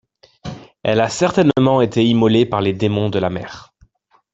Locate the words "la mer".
3.19-3.71